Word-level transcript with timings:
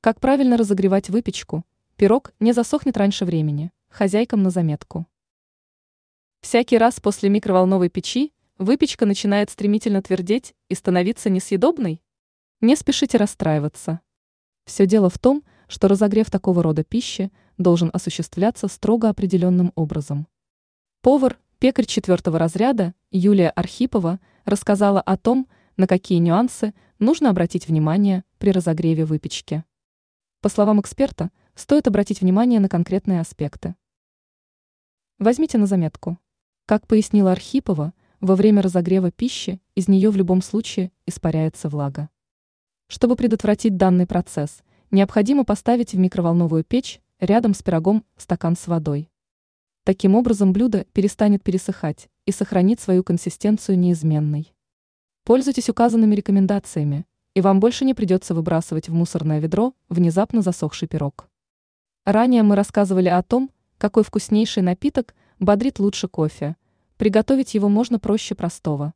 Как 0.00 0.20
правильно 0.20 0.56
разогревать 0.56 1.10
выпечку? 1.10 1.64
Пирог 1.96 2.32
не 2.38 2.52
засохнет 2.52 2.96
раньше 2.96 3.24
времени. 3.24 3.72
Хозяйкам 3.88 4.44
на 4.44 4.50
заметку. 4.50 5.08
Всякий 6.40 6.78
раз 6.78 7.00
после 7.00 7.28
микроволновой 7.28 7.88
печи 7.88 8.32
выпечка 8.58 9.06
начинает 9.06 9.50
стремительно 9.50 10.00
твердеть 10.00 10.54
и 10.68 10.76
становиться 10.76 11.30
несъедобной? 11.30 12.00
Не 12.60 12.76
спешите 12.76 13.18
расстраиваться. 13.18 14.00
Все 14.66 14.86
дело 14.86 15.10
в 15.10 15.18
том, 15.18 15.42
что 15.66 15.88
разогрев 15.88 16.30
такого 16.30 16.62
рода 16.62 16.84
пищи 16.84 17.32
должен 17.56 17.90
осуществляться 17.92 18.68
строго 18.68 19.08
определенным 19.08 19.72
образом. 19.74 20.28
Повар, 21.02 21.40
пекарь 21.58 21.86
четвертого 21.86 22.38
разряда 22.38 22.94
Юлия 23.10 23.50
Архипова 23.50 24.20
рассказала 24.44 25.00
о 25.00 25.16
том, 25.16 25.48
на 25.76 25.88
какие 25.88 26.18
нюансы 26.18 26.72
нужно 27.00 27.30
обратить 27.30 27.66
внимание 27.66 28.22
при 28.38 28.52
разогреве 28.52 29.04
выпечки. 29.04 29.64
По 30.40 30.48
словам 30.48 30.80
эксперта, 30.80 31.32
стоит 31.56 31.88
обратить 31.88 32.20
внимание 32.20 32.60
на 32.60 32.68
конкретные 32.68 33.20
аспекты. 33.20 33.74
Возьмите 35.18 35.58
на 35.58 35.66
заметку. 35.66 36.16
Как 36.64 36.86
пояснила 36.86 37.32
Архипова, 37.32 37.92
во 38.20 38.36
время 38.36 38.62
разогрева 38.62 39.10
пищи 39.10 39.60
из 39.74 39.88
нее 39.88 40.10
в 40.10 40.16
любом 40.16 40.40
случае 40.40 40.92
испаряется 41.06 41.68
влага. 41.68 42.08
Чтобы 42.86 43.16
предотвратить 43.16 43.76
данный 43.76 44.06
процесс, 44.06 44.62
необходимо 44.92 45.44
поставить 45.44 45.94
в 45.94 45.98
микроволновую 45.98 46.62
печь 46.62 47.00
рядом 47.18 47.52
с 47.52 47.60
пирогом 47.60 48.04
стакан 48.16 48.54
с 48.54 48.68
водой. 48.68 49.10
Таким 49.82 50.14
образом 50.14 50.52
блюдо 50.52 50.84
перестанет 50.92 51.42
пересыхать 51.42 52.08
и 52.26 52.30
сохранит 52.30 52.78
свою 52.78 53.02
консистенцию 53.02 53.76
неизменной. 53.76 54.54
Пользуйтесь 55.24 55.68
указанными 55.68 56.14
рекомендациями, 56.14 57.06
и 57.38 57.40
вам 57.40 57.60
больше 57.60 57.84
не 57.84 57.94
придется 57.94 58.34
выбрасывать 58.34 58.88
в 58.88 58.94
мусорное 58.94 59.38
ведро 59.38 59.72
внезапно 59.88 60.42
засохший 60.42 60.88
пирог. 60.88 61.28
Ранее 62.04 62.42
мы 62.42 62.56
рассказывали 62.56 63.08
о 63.08 63.22
том, 63.22 63.52
какой 63.78 64.02
вкуснейший 64.02 64.64
напиток 64.64 65.14
бодрит 65.38 65.78
лучше 65.78 66.08
кофе. 66.08 66.56
Приготовить 66.96 67.54
его 67.54 67.68
можно 67.68 68.00
проще 68.00 68.34
простого. 68.34 68.92